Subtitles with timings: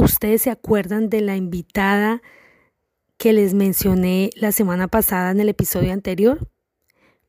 [0.00, 2.22] ¿Ustedes se acuerdan de la invitada
[3.18, 6.50] que les mencioné la semana pasada en el episodio anterior?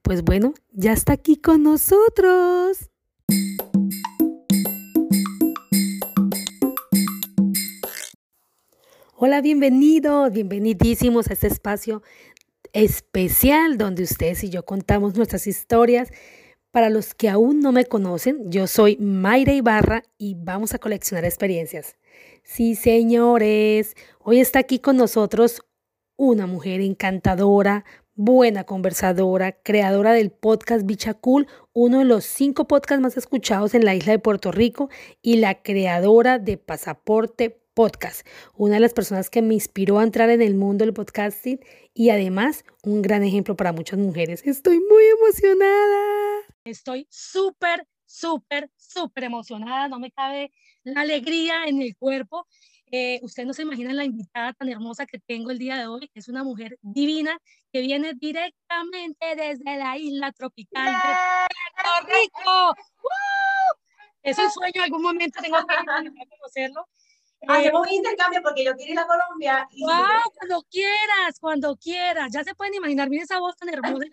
[0.01, 2.89] Pues bueno, ya está aquí con nosotros.
[9.17, 12.01] Hola, bienvenidos, bienvenidísimos a este espacio
[12.72, 16.09] especial donde ustedes y yo contamos nuestras historias.
[16.72, 21.26] Para los que aún no me conocen, yo soy Mayra Ibarra y vamos a coleccionar
[21.26, 21.98] experiencias.
[22.44, 25.61] Sí, señores, hoy está aquí con nosotros
[26.17, 33.02] una mujer encantadora, buena conversadora, creadora del podcast Bicha Cool, uno de los cinco podcasts
[33.02, 34.89] más escuchados en la isla de Puerto Rico
[35.21, 40.30] y la creadora de Pasaporte Podcast, una de las personas que me inspiró a entrar
[40.30, 41.59] en el mundo del podcasting
[41.94, 44.41] y además un gran ejemplo para muchas mujeres.
[44.45, 46.41] Estoy muy emocionada.
[46.66, 50.52] Estoy súper, súper, súper emocionada, no me cabe
[50.83, 52.47] la alegría en el cuerpo.
[52.93, 56.11] Eh, usted no se imagina la invitada tan hermosa que tengo el día de hoy.
[56.13, 57.39] Es una mujer divina
[57.71, 62.75] que viene directamente desde la isla tropical de Puerto Rico.
[64.23, 65.66] Es un sueño, algún momento tengo que
[66.30, 66.88] conocerlo.
[67.47, 69.67] Hacemos un intercambio porque yo quiero ir a Colombia.
[69.72, 72.31] Y wow, cuando quieras, cuando quieras.
[72.31, 74.06] Ya se pueden imaginar, miren esa voz tan hermosa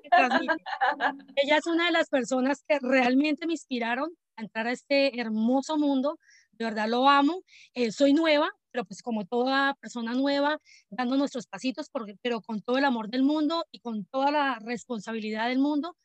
[0.00, 0.54] que transmite.
[1.36, 5.76] Ella es una de las personas que realmente me inspiraron a entrar a este hermoso
[5.76, 6.18] mundo.
[6.52, 7.42] De verdad lo amo.
[7.74, 12.62] Eh, soy nueva, pero pues como toda persona nueva, dando nuestros pasitos, porque, pero con
[12.62, 15.96] todo el amor del mundo y con toda la responsabilidad del mundo,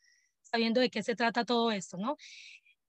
[0.41, 2.17] sabiendo de qué se trata todo esto, ¿no?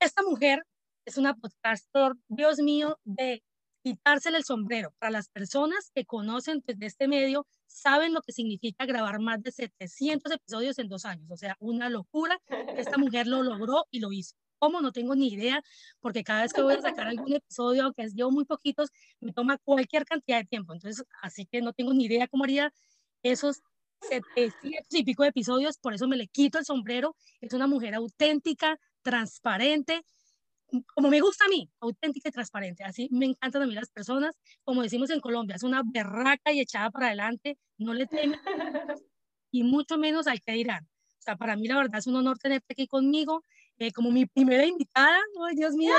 [0.01, 0.65] Esta mujer
[1.05, 3.43] es una podcaster, Dios mío, de
[3.83, 4.95] quitársele el sombrero.
[4.99, 9.53] Para las personas que conocen desde este medio, saben lo que significa grabar más de
[9.53, 11.31] 700 episodios en dos años.
[11.31, 12.41] O sea, una locura.
[12.77, 14.37] Esta mujer lo logró y lo hizo.
[14.59, 14.81] ¿Cómo?
[14.81, 15.61] No tengo ni idea,
[16.01, 19.59] porque cada vez que voy a sacar algún episodio, aunque llevo muy poquitos, me toma
[19.59, 20.73] cualquier cantidad de tiempo.
[20.73, 22.73] Entonces, así que no tengo ni idea cómo haría
[23.25, 23.63] esos
[24.03, 27.17] 700 y pico de episodios, por eso me le quito el sombrero.
[27.41, 30.05] Es una mujer auténtica, transparente,
[30.95, 32.85] como me gusta a mí, auténtica y transparente.
[32.85, 34.35] Así me encantan a mí las personas,
[34.65, 38.39] como decimos en Colombia, es una berraca y echada para adelante, no le teme
[39.51, 40.85] y mucho menos al que dirán.
[41.19, 43.45] O sea, para mí la verdad es un honor tenerte aquí conmigo,
[43.79, 45.19] eh, como mi primera invitada.
[45.47, 45.93] ¡Ay, Dios mío!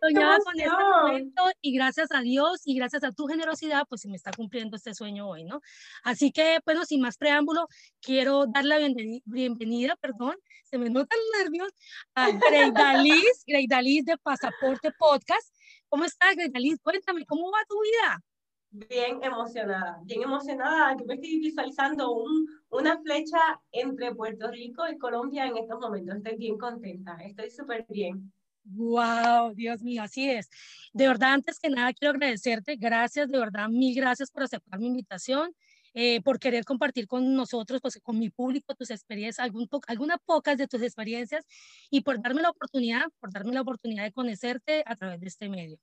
[0.00, 4.08] Soñaba con este momento y gracias a Dios y gracias a tu generosidad, pues se
[4.08, 5.60] me está cumpliendo este sueño hoy, ¿no?
[6.02, 7.66] Así que, bueno, sin más preámbulo,
[8.00, 8.78] quiero dar la
[9.24, 11.68] bienvenida, perdón, se me notan los nervios,
[12.14, 15.54] a Greidaliz, Greidaliz de Pasaporte Podcast.
[15.88, 16.78] ¿Cómo estás, Greidaliz?
[16.82, 18.22] Cuéntame, ¿cómo va tu vida?
[18.70, 20.94] Bien emocionada, bien emocionada.
[20.98, 23.38] Yo me estoy visualizando un, una flecha
[23.72, 26.16] entre Puerto Rico y Colombia en estos momentos.
[26.16, 28.30] Estoy bien contenta, estoy súper bien.
[28.64, 30.50] Wow, Dios mío, así es.
[30.92, 32.76] De verdad, antes que nada, quiero agradecerte.
[32.76, 35.54] Gracias, de verdad, mil gracias por aceptar mi invitación,
[35.94, 40.58] eh, por querer compartir con nosotros, pues, con mi público, tus experiencias, algún algunas pocas
[40.58, 41.46] de tus experiencias
[41.90, 45.48] y por darme la oportunidad, por darme la oportunidad de conocerte a través de este
[45.48, 45.78] medio.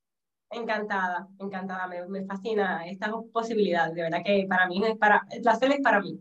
[0.51, 5.71] Encantada, encantada, me, me fascina esta posibilidad, de verdad que para mí para, el placer
[5.71, 6.19] es para mí.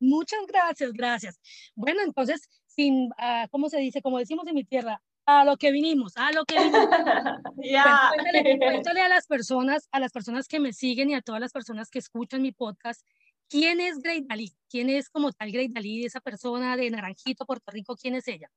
[0.00, 1.40] Muchas gracias, gracias.
[1.74, 2.48] Bueno, entonces,
[2.78, 4.00] sin, uh, ¿cómo se dice?
[4.00, 6.88] Como decimos en mi tierra, a lo que vinimos, a lo que vinimos.
[7.60, 8.12] yeah.
[8.14, 11.90] cuéntale, a las personas, a las personas que me siguen y a todas las personas
[11.90, 13.04] que escuchan mi podcast,
[13.48, 14.54] ¿quién es Grey Dalí?
[14.70, 17.96] ¿Quién es como tal Grey Dalí, esa persona de Naranjito, Puerto Rico?
[17.96, 18.48] ¿Quién es ella?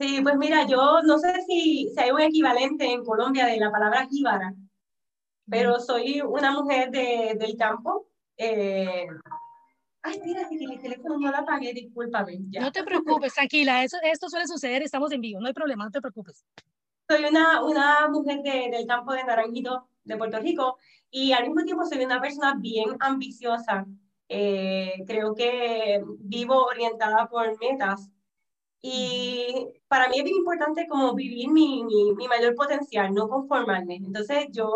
[0.00, 3.70] Sí, pues mira, yo no sé si, si hay un equivalente en Colombia de la
[3.70, 4.54] palabra jíbara,
[5.46, 8.08] pero soy una mujer de, del campo,
[8.38, 9.08] eh,
[10.06, 12.38] Ay, mira, que el teléfono no lo apagué, discúlpame.
[12.48, 12.60] Ya.
[12.60, 15.90] No te preocupes, tranquila, eso, esto suele suceder, estamos en vivo, no hay problema, no
[15.90, 16.44] te preocupes.
[17.08, 20.78] Soy una, una mujer de, del campo de Naranjito, de Puerto Rico,
[21.10, 23.84] y al mismo tiempo soy una persona bien ambiciosa.
[24.28, 28.08] Eh, creo que vivo orientada por metas.
[28.80, 33.96] Y para mí es bien importante como vivir mi, mi, mi mayor potencial, no conformarme.
[33.96, 34.70] Entonces yo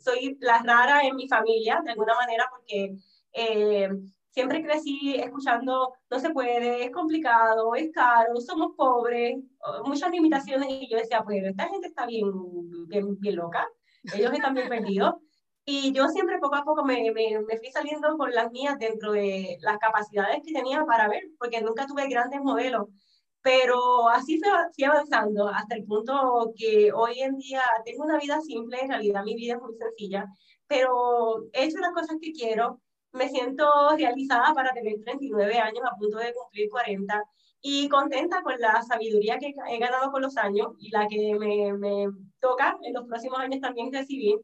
[0.00, 2.96] soy la rara en mi familia, de alguna manera, porque...
[3.32, 3.88] Eh,
[4.34, 9.38] siempre crecí escuchando, no se puede, es complicado, es caro, somos pobres,
[9.84, 12.28] muchas limitaciones y yo decía, pues esta gente está bien,
[12.88, 13.66] bien, bien loca,
[14.12, 15.14] ellos están bien perdidos.
[15.66, 19.12] Y yo siempre poco a poco me, me, me, fui saliendo con las mías dentro
[19.12, 22.88] de las capacidades que tenía para ver, porque nunca tuve grandes modelos.
[23.40, 24.40] Pero así
[24.74, 29.24] fui avanzando hasta el punto que hoy en día tengo una vida simple, en realidad
[29.24, 30.26] mi vida es muy sencilla,
[30.66, 32.80] pero he hecho las cosas que quiero,
[33.14, 33.64] me siento
[33.96, 37.22] realizada para tener 39 años, a punto de cumplir 40,
[37.62, 41.72] y contenta con la sabiduría que he ganado con los años y la que me,
[41.74, 42.08] me
[42.40, 44.36] toca en los próximos años también recibir.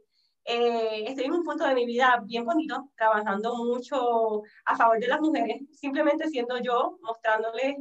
[0.45, 5.09] eh, estoy en un punto de mi vida bien bonito, trabajando mucho a favor de
[5.09, 7.77] las mujeres, simplemente siendo yo, mostrándoles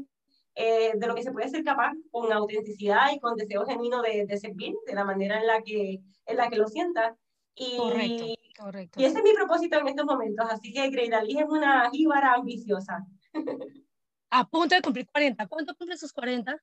[0.56, 4.26] eh, de lo que se puede ser capaz con autenticidad y con deseo genuino de,
[4.26, 7.16] de, servir, de la manera en la que, en la que lo sienta.
[7.56, 8.26] Y, correcto,
[8.58, 9.02] correcto.
[9.02, 13.06] Y ese es mi propósito en estos momentos, así que Greidalí es una jíbara ambiciosa.
[14.32, 15.48] A punto de cumplir 40.
[15.48, 16.62] ¿Cuánto cumple sus 40?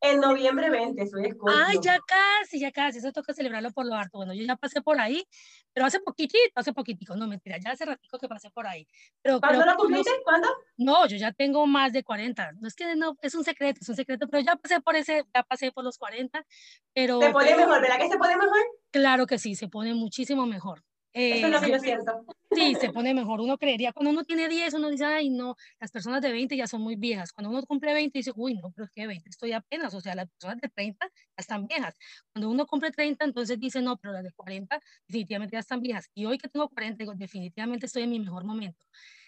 [0.00, 1.58] En noviembre 20, soy escorpio.
[1.66, 4.18] Ay, ya casi, ya casi, eso toca celebrarlo por lo harto.
[4.18, 5.26] Bueno, yo ya pasé por ahí,
[5.72, 8.86] pero hace poquitito, hace poquitico, no mentira, ya hace ratito que pasé por ahí.
[9.22, 10.10] Pero ¿Cuándo lo cumpliste?
[10.22, 10.48] ¿Cuándo?
[10.76, 12.52] No, yo ya tengo más de 40.
[12.60, 15.24] No es que no, es un secreto, es un secreto, pero ya pasé por ese,
[15.34, 16.44] ya pasé por los 40,
[16.92, 17.20] pero...
[17.20, 17.80] ¿Se pone mejor?
[17.80, 18.58] ¿Verdad que se pone mejor?
[18.90, 20.84] Claro que sí, se pone muchísimo mejor.
[21.16, 22.24] Eso es lo que yo siento.
[22.52, 23.40] Sí, se pone mejor.
[23.40, 26.66] Uno creería, cuando uno tiene 10, uno dice, ay, no, las personas de 20 ya
[26.66, 27.32] son muy viejas.
[27.32, 29.94] Cuando uno cumple 20, dice, uy, no, pero es que 20 estoy apenas.
[29.94, 31.94] O sea, las personas de 30 ya están viejas.
[32.32, 36.10] Cuando uno cumple 30, entonces dice, no, pero las de 40 definitivamente ya están viejas.
[36.14, 38.84] Y hoy que tengo 40, digo, definitivamente estoy en mi mejor momento.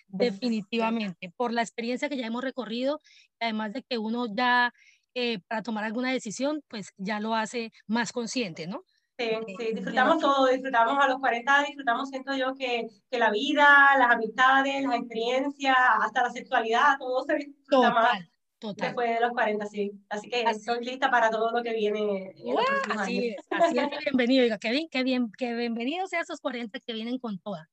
[0.08, 3.00] Definitivamente, por la experiencia que ya hemos recorrido,
[3.40, 4.72] además de que uno ya,
[5.14, 8.84] eh, para tomar alguna decisión, pues ya lo hace más consciente, ¿no?
[9.18, 13.66] Sí, sí, disfrutamos todo, disfrutamos a los 40, disfrutamos, siento yo, que, que la vida,
[13.98, 18.20] las amistades, las experiencias, hasta la sexualidad, todo se disfruta más
[18.60, 18.86] total.
[18.86, 19.90] después de los 40, sí.
[20.08, 22.32] Así que estoy lista para todo lo que viene.
[22.96, 26.78] así es, así es, bienvenido, Diga, qué bien, qué bien, que bienvenidos a esos 40
[26.78, 27.66] que vienen con todas.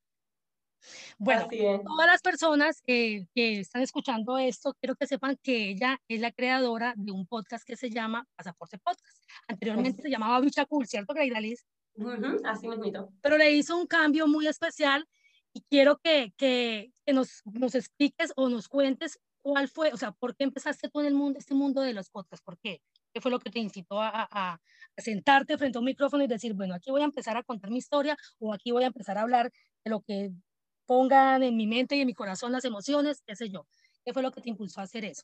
[1.18, 1.48] Bueno,
[1.84, 6.32] todas las personas eh, que están escuchando esto, quiero que sepan que ella es la
[6.32, 9.24] creadora de un podcast que se llama Pasaporte Podcast.
[9.48, 11.66] Anteriormente se llamaba Bicha Cool, ¿cierto, Graidalis?
[11.96, 13.10] Uh así mismo.
[13.22, 15.08] Pero le hizo un cambio muy especial
[15.54, 20.12] y quiero que, que, que nos, nos, expliques o nos cuentes cuál fue, o sea,
[20.12, 22.82] por qué empezaste tú en el mundo, este mundo de los podcasts, ¿por qué?
[23.14, 24.60] ¿Qué fue lo que te incitó a, a, a,
[24.98, 27.78] sentarte frente a un micrófono y decir, bueno, aquí voy a empezar a contar mi
[27.78, 29.52] historia o aquí voy a empezar a hablar
[29.86, 30.32] de lo que
[30.86, 33.66] pongan en mi mente y en mi corazón las emociones, qué sé yo.
[34.04, 35.24] ¿Qué fue lo que te impulsó a hacer eso?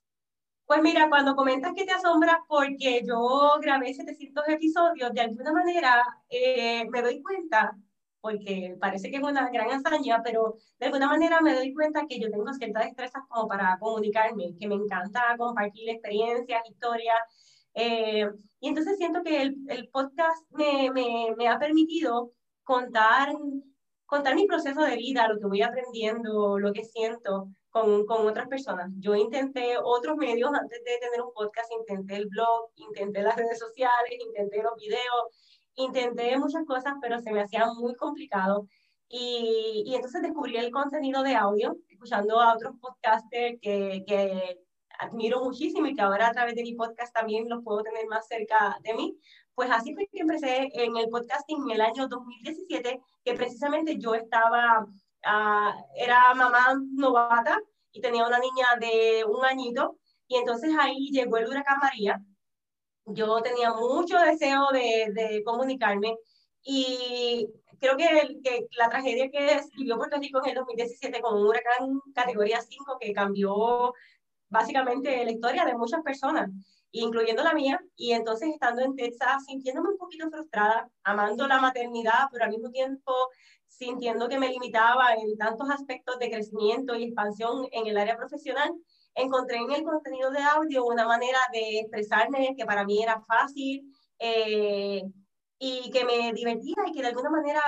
[0.65, 6.01] Pues mira, cuando comentas que te asombra porque yo grabé 700 episodios, de alguna manera
[6.29, 7.77] eh, me doy cuenta,
[8.21, 12.19] porque parece que es una gran hazaña, pero de alguna manera me doy cuenta que
[12.19, 17.17] yo tengo ciertas destrezas como para comunicarme, que me encanta compartir experiencias, historias.
[17.73, 18.29] Eh,
[18.61, 22.31] y entonces siento que el, el podcast me, me, me ha permitido
[22.63, 23.33] contar
[24.11, 28.49] contar mi proceso de vida, lo que voy aprendiendo, lo que siento con, con otras
[28.49, 28.91] personas.
[28.99, 33.57] Yo intenté otros medios antes de tener un podcast, intenté el blog, intenté las redes
[33.57, 35.23] sociales, intenté los videos,
[35.75, 38.67] intenté muchas cosas, pero se me hacía muy complicado.
[39.07, 44.59] Y, y entonces descubrí el contenido de audio, escuchando a otros podcasters que, que
[44.99, 48.27] admiro muchísimo y que ahora a través de mi podcast también los puedo tener más
[48.27, 49.17] cerca de mí.
[49.61, 54.15] Pues así fue que empecé en el podcasting en el año 2017, que precisamente yo
[54.15, 57.59] estaba, uh, era mamá novata
[57.91, 62.19] y tenía una niña de un añito, y entonces ahí llegó el huracán María.
[63.05, 66.17] Yo tenía mucho deseo de, de comunicarme
[66.63, 67.47] y
[67.79, 72.01] creo que, que, la tragedia que vivió Puerto Rico en el 2017 con un huracán
[72.15, 73.93] categoría 5 que cambió
[74.49, 76.49] básicamente la historia de muchas personas
[76.91, 82.27] incluyendo la mía, y entonces estando en Texas, sintiéndome un poquito frustrada, amando la maternidad,
[82.31, 83.13] pero al mismo tiempo
[83.67, 88.71] sintiendo que me limitaba en tantos aspectos de crecimiento y expansión en el área profesional,
[89.15, 93.91] encontré en el contenido de audio una manera de expresarme que para mí era fácil
[94.19, 95.03] eh,
[95.57, 97.61] y que me divertía y que de alguna manera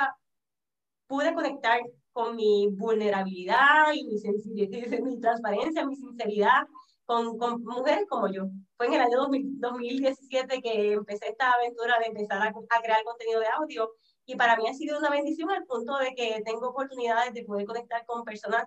[1.08, 4.16] pude conectar con mi vulnerabilidad y mi
[5.02, 6.68] mi transparencia, mi sinceridad
[7.06, 8.48] con, con, mujeres como yo.
[8.78, 13.40] Fue en el año 2017 que empecé esta aventura de empezar a, a, crear contenido
[13.40, 13.92] de audio
[14.26, 17.66] y para mí ha sido una bendición al punto de que tengo oportunidades de poder
[17.66, 18.66] conectar con personas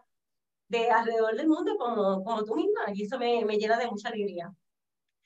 [0.68, 4.08] de alrededor del mundo como, como tú misma y eso me, me llena de mucha
[4.08, 4.52] alegría.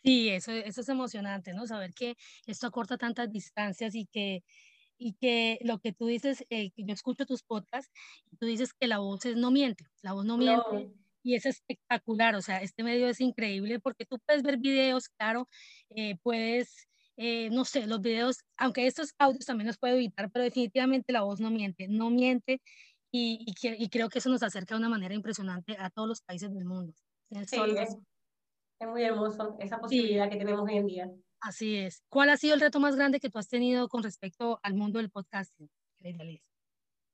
[0.02, 1.66] Sí, eso, eso es emocionante, ¿no?
[1.66, 4.42] Saber que esto acorta tantas distancias y que,
[4.96, 7.92] y que lo que tú dices, eh, yo escucho tus podcasts,
[8.30, 11.34] y tú dices que la voz es, no miente, la voz no miente, no y
[11.34, 15.48] es espectacular, o sea, este medio es increíble porque tú puedes ver videos, claro,
[15.90, 20.44] eh, puedes, eh, no sé, los videos, aunque estos audios también los puedo editar, pero
[20.44, 22.60] definitivamente la voz no miente, no miente
[23.12, 26.22] y, y, y creo que eso nos acerca de una manera impresionante a todos los
[26.22, 26.94] países del mundo.
[27.30, 27.96] Sí, es,
[28.80, 30.30] es, muy hermoso esa posibilidad sí.
[30.30, 31.10] que tenemos hoy en día.
[31.40, 32.02] Así es.
[32.08, 34.98] ¿Cuál ha sido el reto más grande que tú has tenido con respecto al mundo
[34.98, 35.70] del podcasting?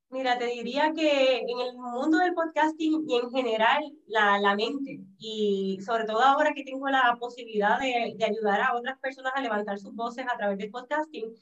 [0.08, 5.00] Mira, te diría que en el mundo del podcasting y en general la, la mente,
[5.18, 9.40] y sobre todo ahora que tengo la posibilidad de, de, ayudar a otras personas a
[9.40, 11.34] levantar sus voces a través del podcasting,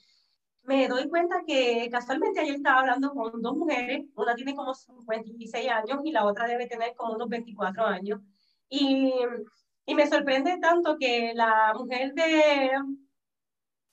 [0.62, 5.68] me doy cuenta que casualmente ayer estaba hablando con dos mujeres, una tiene como 56
[5.70, 8.20] años y la otra debe tener como unos 24 años.
[8.68, 9.12] Y,
[9.86, 12.70] y me sorprende tanto que la mujer de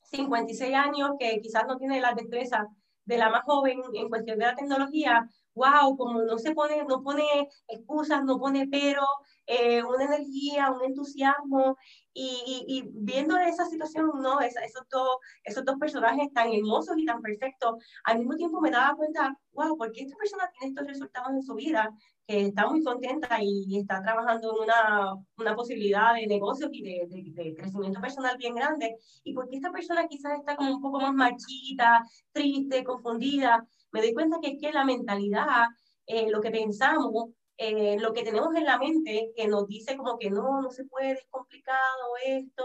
[0.03, 2.67] 56 años, que quizás no tiene la destreza
[3.11, 7.03] de la más joven en cuestión de la tecnología, wow, como no se pone, no
[7.03, 7.25] pone
[7.67, 9.03] excusas, no pone pero,
[9.47, 11.75] eh, una energía, un entusiasmo,
[12.13, 14.39] y, y, viendo esa situación, ¿no?
[14.39, 18.95] esos, dos, esos dos personajes tan hermosos y tan perfectos, al mismo tiempo me daba
[18.95, 21.93] cuenta, wow, ¿por qué esta persona tiene estos resultados en su vida?
[22.31, 27.07] Que está muy contenta y, está trabajando en una, una, posibilidad de negocio y de,
[27.09, 28.95] de, crecimiento personal bien grande.
[29.25, 33.67] ¿Y por qué esta persona quizás está como un poco más marchita, triste, confundida?
[33.91, 35.65] Me doy cuenta que es que la mentalidad,
[36.05, 40.17] eh, lo que pensamos, eh, lo que tenemos en la mente que nos dice como
[40.17, 42.63] que no, no se puede, es complicado esto,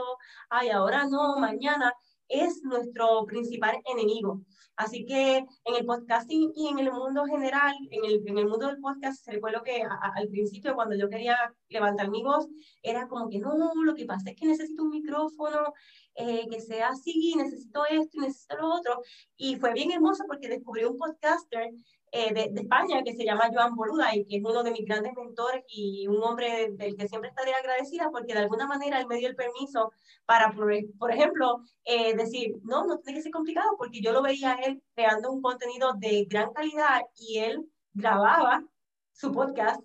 [0.48, 1.92] ay, ahora no, mañana,
[2.28, 4.42] es nuestro principal enemigo.
[4.76, 8.66] Así que en el podcasting y en el mundo general, en el, en el mundo
[8.66, 11.36] del podcast, recuerdo que al principio cuando yo quería
[11.68, 12.46] levantar mi voz,
[12.82, 15.72] era como que no, lo que pasa es que necesito un micrófono
[16.14, 19.00] eh, que sea así, necesito esto necesito lo otro.
[19.36, 21.70] Y fue bien hermoso porque descubrí un podcaster
[22.18, 25.12] eh, de, España que se llama Joan Boluda y que es uno de mis grandes
[25.14, 29.18] mentores y un hombre del que siempre estaré agradecida porque de alguna manera él me
[29.18, 29.92] dio el permiso
[30.24, 34.54] para, por, ejemplo, eh, decir, no, no tiene que ser complicado porque yo lo veía
[34.64, 38.64] él creando un contenido de gran calidad y él grababa
[39.12, 39.82] su podcast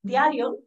[0.00, 0.58] diario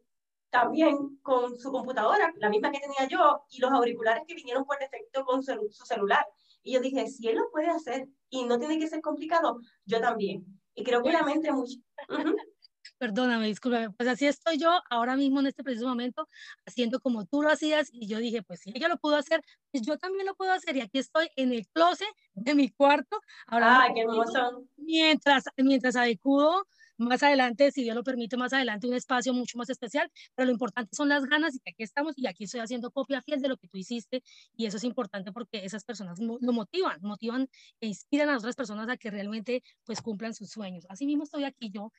[0.51, 4.77] también con su computadora, la misma que tenía yo, y los auriculares que vinieron por
[4.77, 6.25] defecto con su, su celular.
[6.62, 10.00] Y yo dije, si él lo puede hacer y no tiene que ser complicado, yo
[10.00, 10.45] también.
[10.77, 11.75] Y creo que la mente mucho.
[13.00, 16.27] Perdóname, discúlpame, pues así estoy yo ahora mismo en este preciso momento,
[16.65, 19.41] haciendo como tú lo hacías, y yo dije, pues si ella lo pudo hacer,
[19.72, 23.19] pues yo también lo puedo hacer, y aquí estoy en el closet de mi cuarto,
[23.48, 24.63] ahora ah, qué hermoso.
[24.77, 26.65] Mientras, mientras adecudo
[26.97, 30.51] más adelante, si Dios lo permite, más adelante un espacio mucho más especial, pero lo
[30.51, 33.49] importante son las ganas y que aquí estamos y aquí estoy haciendo copia fiel de
[33.49, 34.23] lo que tú hiciste
[34.55, 37.49] y eso es importante porque esas personas lo motivan, motivan
[37.81, 40.85] e inspiran a otras personas a que realmente pues cumplan sus sueños.
[40.89, 41.91] Así mismo estoy aquí yo,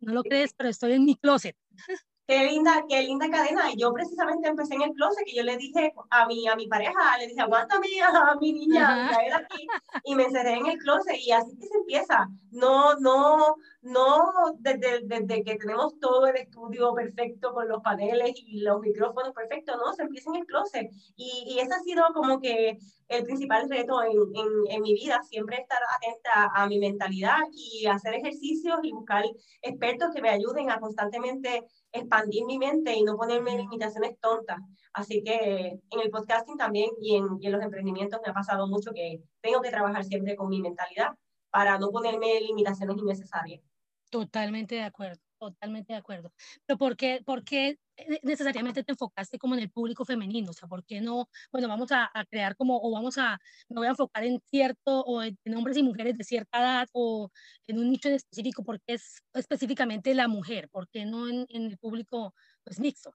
[0.00, 1.56] no lo crees, pero estoy en mi closet.
[2.26, 3.70] Qué linda, qué linda cadena.
[3.72, 6.66] Y yo precisamente empecé en el closet que yo le dije a mi, a mi
[6.66, 9.66] pareja, le dije, aguántame a mi niña, traer aquí.
[10.04, 12.26] Y me encerré en el closet y así que se empieza.
[12.50, 18.60] No, no, no desde, desde que tenemos todo el estudio perfecto con los paneles y
[18.60, 20.90] los micrófonos perfectos, no, se empieza en el closet.
[21.14, 22.76] Y, y ese ha sido como que
[23.08, 27.86] el principal reto en, en, en, mi vida, siempre estar atenta a mi mentalidad y
[27.86, 29.24] hacer ejercicios y buscar
[29.62, 31.64] expertos que me ayuden a constantemente
[31.96, 34.58] expandir mi mente y no ponerme limitaciones tontas.
[34.92, 38.66] Así que en el podcasting también y en, y en los emprendimientos me ha pasado
[38.66, 41.10] mucho que tengo que trabajar siempre con mi mentalidad
[41.50, 43.62] para no ponerme limitaciones innecesarias.
[44.10, 46.32] Totalmente de acuerdo, totalmente de acuerdo.
[46.66, 47.78] Pero ¿por qué, por qué
[48.22, 50.50] necesariamente te enfocaste como en el público femenino?
[50.50, 53.38] O sea, ¿por qué no, bueno, vamos a, a crear como, o vamos a,
[53.68, 57.30] me voy a enfocar en cierto, o en, hombres y mujeres de cierta edad, o
[57.66, 60.68] en un nicho en específico, ¿por qué es específicamente la mujer?
[60.70, 63.14] ¿Por qué no en, en el público pues mixto?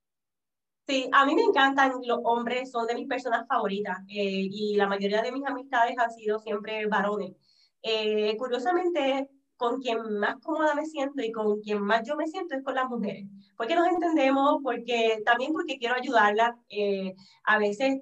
[0.88, 4.88] Sí, a mí me encantan los hombres, son de mis personas favoritas eh, y la
[4.88, 7.34] mayoría de mis amistades han sido siempre varones.
[7.82, 9.30] Eh, curiosamente,
[9.62, 12.74] con quien más cómoda me siento y con quien más yo me siento es con
[12.74, 13.27] las mujeres.
[13.56, 16.56] Porque nos entendemos, porque también porque quiero ayudarlas.
[16.70, 17.13] Eh,
[17.44, 18.00] a veces,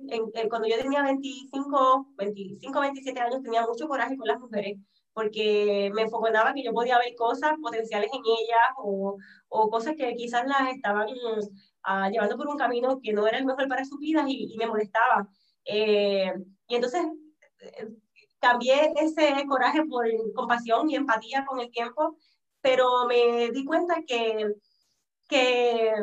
[0.49, 4.77] cuando yo tenía 25, 25, 27 años, tenía mucho coraje con las mujeres,
[5.11, 9.17] porque me enfocaba que yo podía ver cosas potenciales en ellas o,
[9.49, 13.45] o cosas que quizás las estaban uh, llevando por un camino que no era el
[13.45, 15.27] mejor para sus vidas y, y me molestaba.
[15.65, 16.31] Eh,
[16.69, 17.05] y entonces
[18.39, 22.17] cambié ese coraje por compasión y empatía con el tiempo,
[22.61, 24.53] pero me di cuenta que,
[25.27, 25.93] que,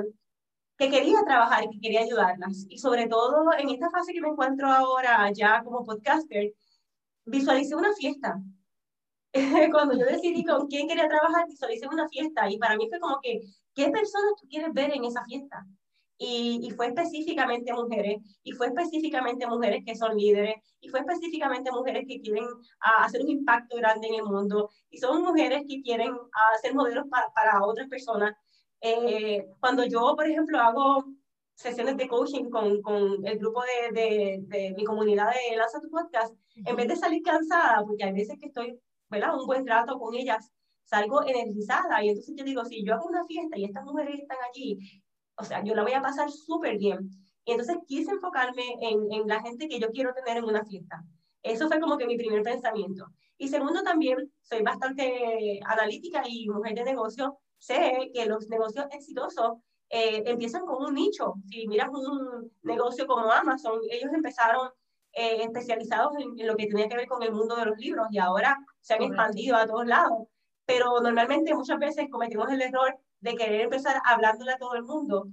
[0.79, 2.67] que quería trabajar y que quería ayudarlas.
[2.69, 6.53] Y sobre todo en esta fase que me encuentro ahora ya como podcaster,
[7.25, 8.41] visualicé una fiesta.
[9.73, 13.19] Cuando yo decidí con quién quería trabajar, visualicé una fiesta y para mí fue como
[13.21, 13.41] que,
[13.75, 15.67] ¿qué personas tú quieres ver en esa fiesta?
[16.19, 22.05] Y, fue específicamente mujeres, y fue específicamente mujeres que son líderes, y fue específicamente mujeres
[22.09, 22.45] que quieren
[22.81, 26.13] ah, hacer un impacto grande en el mundo, y son mujeres que quieren
[26.55, 28.35] hacer ah, modelos para, para otras personas.
[28.81, 31.05] Eh, cuando yo, por ejemplo, hago
[31.55, 35.89] sesiones de coaching con, con el grupo de, de, de, mi comunidad de Lanza tu
[35.91, 39.39] Podcast, en vez de salir cansada, porque hay veces que estoy, ¿verdad?
[39.39, 40.51] Un buen rato con ellas,
[40.85, 44.39] salgo energizada y entonces yo digo, si yo hago una fiesta y estas mujeres están
[44.49, 44.79] allí
[45.37, 47.11] o sea, yo la voy a pasar súper bien.
[47.45, 51.05] Y entonces quise enfocarme en, en, la gente que yo quiero tener en una fiesta.
[51.43, 53.07] Eso fue como que mi primer pensamiento.
[53.39, 57.39] Y segundo, también soy bastante analítica y mujer de negocio.
[57.59, 61.35] Sé que los negocios exitosos eh, empiezan con un nicho.
[61.49, 64.71] Si miras un negocio como Amazon, ellos empezaron
[65.13, 68.19] eh, especializados en, lo que tenía que ver con el mundo de los libros y
[68.19, 70.29] ahora se han expandido a todos lados.
[70.65, 75.29] Pero normalmente muchas veces cometimos el error de querer empezar hablándole a todo el mundo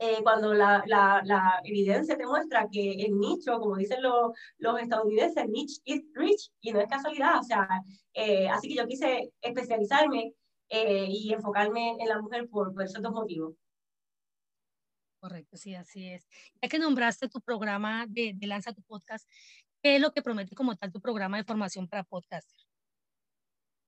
[0.00, 4.80] eh, cuando la, la, la, evidencia te muestra que el nicho, como dicen los, los
[4.80, 7.66] estadounidenses, niche is rich, y no es casualidad, o sea,
[8.12, 10.34] eh, así que yo quise especializarme
[10.68, 13.54] eh, y enfocarme en la mujer por, por esos dos motivos.
[15.20, 16.28] Correcto, sí, así es.
[16.60, 19.26] Ya que nombraste tu programa de, de Lanza tu Podcast,
[19.82, 22.65] ¿qué es lo que promete como tal tu programa de formación para podcasters?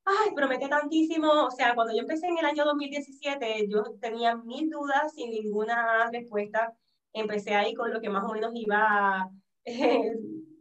[0.08, 1.46] Ay, promete tantísimo.
[1.46, 6.10] O sea, cuando yo empecé en el año 2017, yo tenía mil dudas sin ninguna
[6.10, 6.74] respuesta.
[7.12, 9.30] Empecé ahí con lo que más o menos iba
[9.64, 10.14] eh,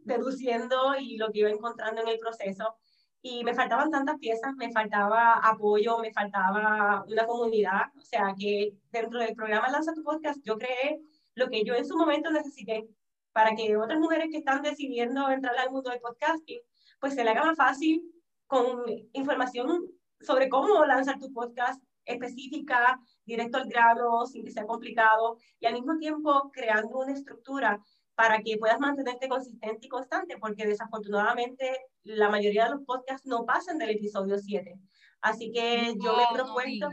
[0.04, 2.76] deduciendo y lo que iba encontrando en el proceso.
[3.22, 7.86] Y me faltaban tantas piezas, me faltaba apoyo, me faltaba una comunidad.
[7.96, 11.00] O sea, que dentro del programa Lanza tu Podcast, yo creé
[11.34, 12.86] lo que yo en su momento necesité
[13.32, 16.60] para que otras mujeres que están decidiendo entrar al mundo del podcasting,
[17.00, 18.02] pues se le haga más fácil
[18.48, 19.86] con información
[20.20, 25.74] sobre cómo lanzar tu podcast específica, directo al grano, sin que sea complicado, y al
[25.74, 27.80] mismo tiempo creando una estructura
[28.14, 33.44] para que puedas mantenerte consistente y constante, porque desafortunadamente la mayoría de los podcasts no
[33.44, 34.74] pasan del episodio 7.
[35.20, 36.88] Así que yo me he propuesto,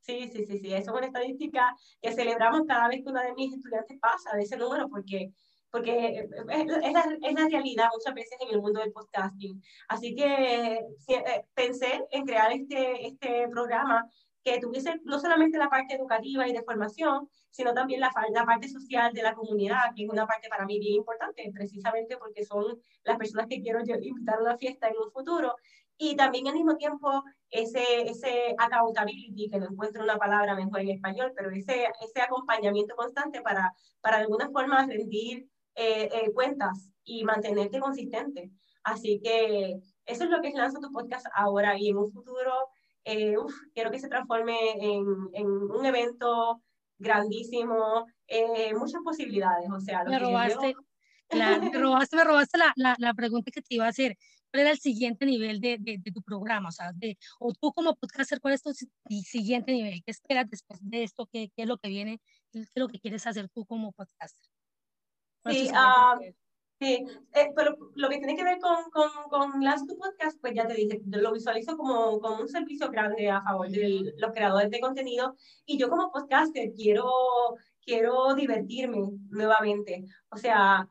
[0.00, 3.34] sí, sí, sí, sí, eso es una estadística que celebramos cada vez que una de
[3.34, 5.32] mis estudiantes pasa de ese número, porque
[5.74, 9.60] porque es la, es la, realidad muchas veces en el mundo del podcasting.
[9.88, 10.74] Así que
[11.08, 14.08] eh, pensé en crear este, este programa
[14.44, 18.68] que tuviese no solamente la parte educativa y de formación, sino también la, la, parte
[18.68, 22.78] social de la comunidad, que es una parte para mí bien importante, precisamente porque son
[23.02, 25.56] las personas que quiero invitar a una fiesta en un futuro.
[25.98, 30.90] Y también al mismo tiempo ese, ese accountability, que no encuentro una palabra mejor en
[30.90, 36.90] español, pero ese, ese acompañamiento constante para, para de alguna forma rendir eh, eh, cuentas
[37.04, 38.50] y mantenerte consistente.
[38.82, 42.52] Así que eso es lo que es Lanza tu Podcast ahora y en un futuro
[43.04, 43.34] eh,
[43.74, 46.62] quiero que se transforme en, en un evento
[46.98, 48.06] grandísimo,
[48.78, 49.68] muchas posibilidades.
[49.70, 50.74] O sea, me robaste,
[51.72, 54.16] me robaste, me robaste la, la, la, pregunta que te iba a hacer.
[54.50, 56.68] ¿Cuál era el siguiente nivel de, de, de tu programa?
[56.68, 58.72] O sea, de, o tú como podcaster, ¿cuál es tu
[59.24, 60.00] siguiente nivel?
[60.04, 61.26] ¿Qué esperas después de esto?
[61.32, 62.20] ¿Qué, qué es lo que viene?
[62.52, 64.53] ¿Qué es lo que quieres hacer tú como podcaster?
[65.44, 66.20] Sí, uh,
[66.80, 67.04] sí.
[67.34, 70.66] Eh, pero lo que tiene que ver con, con, con Last to Podcast, pues ya
[70.66, 74.80] te dije, lo visualizo como, como un servicio grande a favor de los creadores de
[74.80, 77.10] contenido y yo como podcaster quiero,
[77.84, 80.04] quiero divertirme nuevamente.
[80.30, 80.88] O sea,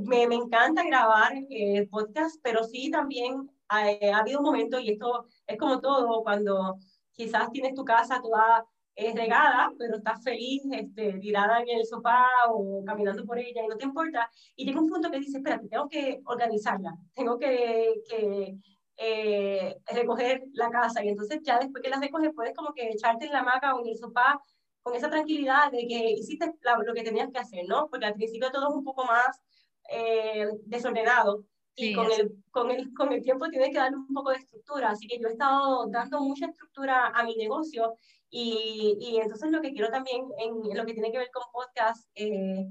[0.00, 4.90] me, me encanta grabar eh, podcast, pero sí también ha, ha habido un momento, y
[4.90, 6.78] esto es como todo, cuando
[7.12, 12.26] quizás tienes tu casa toda es regada, pero estás feliz, este, tirada en el sofá
[12.50, 14.30] o caminando por ella y no te importa.
[14.56, 18.56] Y llega un punto que dices, espera, tengo que organizarla, tengo que, que
[18.96, 21.04] eh, recoger la casa.
[21.04, 23.80] Y entonces ya después que la recoges, puedes como que echarte en la hamaca o
[23.80, 24.40] en el sofá
[24.82, 26.52] con esa tranquilidad de que hiciste
[26.84, 27.88] lo que tenías que hacer, ¿no?
[27.88, 29.40] Porque al principio todo es un poco más
[29.90, 31.44] eh, desordenado.
[31.74, 34.90] Y con, el, con, el, con el tiempo tienes que darle un poco de estructura.
[34.90, 37.96] Así que yo he estado dando mucha estructura a mi negocio
[38.30, 42.08] y, y, entonces lo que quiero también en, lo que tiene que ver con podcast,
[42.14, 42.66] eh,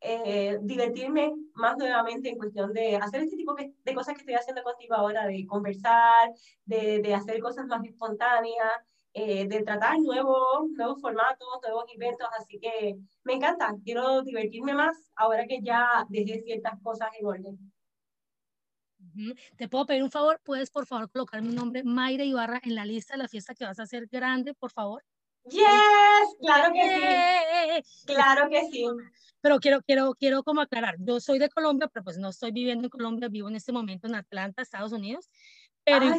[0.00, 4.62] eh, divertirme más nuevamente en cuestión de hacer este tipo de cosas que estoy haciendo
[4.62, 6.32] contigo ahora, de conversar,
[6.64, 8.72] de, de hacer cosas más espontáneas,
[9.18, 15.10] eh, de tratar nuevos, nuevos formatos, nuevos eventos, así que me encanta, quiero divertirme más
[15.16, 17.72] ahora que ya dejé ciertas cosas en orden.
[19.56, 22.84] Te puedo pedir un favor, puedes por favor colocar mi nombre, Mayra Ibarra, en la
[22.84, 25.02] lista de la fiesta que vas a hacer grande, por favor.
[25.44, 25.64] Yes,
[26.40, 28.06] claro que sí.
[28.06, 28.84] Claro que sí.
[29.40, 32.86] Pero quiero, quiero, quiero como aclarar, yo soy de Colombia, pero pues no estoy viviendo
[32.86, 35.30] en Colombia, vivo en este momento en Atlanta, Estados Unidos.
[35.84, 36.10] Pero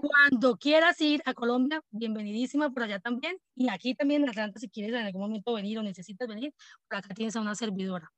[0.00, 3.36] cuando quieras ir a Colombia, bienvenidísima por allá también.
[3.54, 6.54] Y aquí también en Atlanta, si quieres en algún momento venir o necesitas venir,
[6.88, 8.10] por acá tienes a una servidora.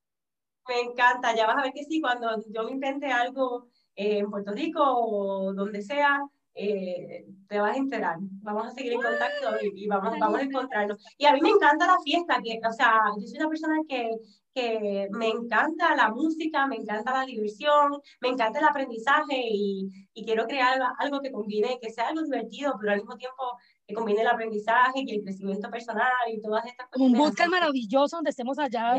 [0.69, 4.31] Me encanta, ya vas a ver que sí, cuando yo me invente algo eh, en
[4.31, 6.21] Puerto Rico o donde sea,
[6.55, 8.17] eh, te vas a enterar.
[8.21, 11.05] Vamos a seguir en contacto y, vamos, vamos a encontrarnos.
[11.17, 14.11] Y a mí me encanta la fiesta, que, o sea, yo soy una persona que,
[14.55, 20.25] que me encanta la música, me encanta la diversión, me encanta el aprendizaje y, y
[20.25, 23.43] quiero crear algo que combine, que sea algo divertido, pero al mismo tiempo
[23.87, 27.07] que combine el aprendizaje y el crecimiento personal y todas estas cosas.
[27.07, 28.95] Un bootcamp maravilloso donde estemos allá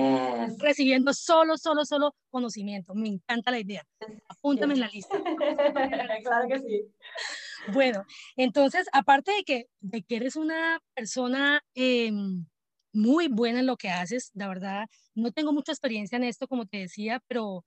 [0.59, 2.93] recibiendo solo, solo, solo conocimiento.
[2.93, 3.85] Me encanta la idea.
[4.27, 5.17] Apúntame en la lista.
[6.23, 6.81] claro que sí.
[7.71, 8.03] Bueno,
[8.35, 12.11] entonces, aparte de que, de que eres una persona eh,
[12.91, 16.65] muy buena en lo que haces, la verdad, no tengo mucha experiencia en esto, como
[16.65, 17.63] te decía, pero,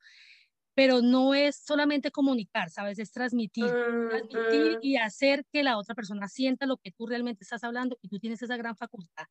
[0.77, 2.99] pero no es solamente comunicar, ¿sabes?
[2.99, 3.65] Es transmitir,
[4.11, 8.09] transmitir y hacer que la otra persona sienta lo que tú realmente estás hablando y
[8.09, 9.25] tú tienes esa gran facultad.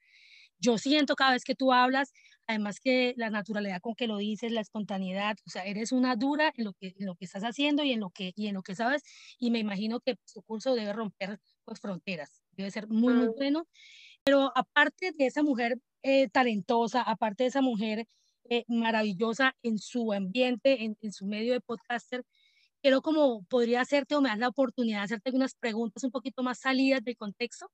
[0.58, 2.13] Yo siento cada vez que tú hablas,
[2.47, 6.51] además que la naturalidad con que lo dices, la espontaneidad, o sea, eres una dura
[6.58, 8.63] en lo que, en lo que estás haciendo y en lo que, y en lo
[8.63, 9.03] que sabes,
[9.38, 13.67] y me imagino que tu curso debe romper pues, fronteras, debe ser muy, muy bueno.
[14.23, 18.08] Pero aparte de esa mujer eh, talentosa, aparte de esa mujer
[18.49, 22.23] eh, maravillosa en su ambiente, en, en, su medio de podcaster,
[22.81, 26.43] quiero como podría hacerte o me das la oportunidad de hacerte algunas preguntas un poquito
[26.43, 27.67] más salidas del contexto.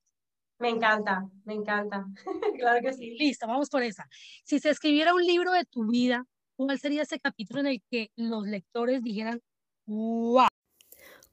[0.62, 2.06] Me encanta, me encanta.
[2.60, 3.18] claro que sí.
[3.18, 4.08] Listo, vamos por esa.
[4.44, 8.12] Si se escribiera un libro de tu vida, ¿cuál sería ese capítulo en el que
[8.16, 9.42] los lectores dijeran,
[9.88, 10.48] wow?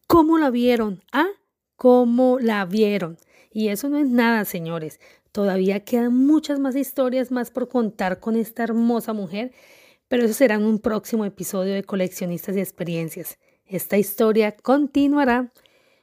[0.06, 1.02] ¿Cómo la vieron?
[1.12, 1.28] ¿Ah?
[1.76, 3.18] ¿Cómo la vieron?
[3.52, 4.98] Y eso no es nada, señores.
[5.38, 9.52] Todavía quedan muchas más historias más por contar con esta hermosa mujer,
[10.08, 13.38] pero eso será en un próximo episodio de Coleccionistas y Experiencias.
[13.64, 15.52] Esta historia continuará.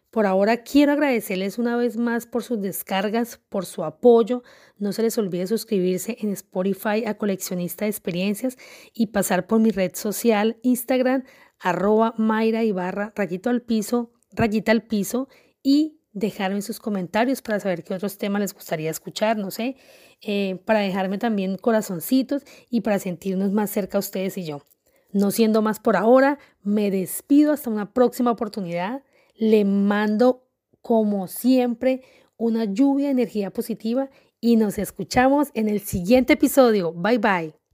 [0.10, 4.41] Por ahora quiero agradecerles una vez más por sus descargas, por su apoyo.
[4.78, 8.58] No se les olvide suscribirse en Spotify a Coleccionista de Experiencias
[8.93, 11.26] y pasar por mi red social Instagram
[11.60, 15.28] arroba Mayra Ibarra, rayito al piso, rayita al piso
[15.62, 19.75] y dejarme sus comentarios para saber qué otros temas les gustaría escuchar, no sé,
[20.21, 24.63] eh, para dejarme también corazoncitos y para sentirnos más cerca ustedes y yo.
[25.12, 29.04] No siendo más por ahora, me despido hasta una próxima oportunidad.
[29.36, 30.47] Le mando,
[30.82, 32.01] como siempre,
[32.38, 36.93] una lluvia de energía positiva y nos escuchamos en el siguiente episodio.
[36.93, 37.64] Bye bye.